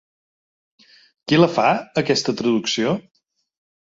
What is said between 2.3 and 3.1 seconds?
traducció?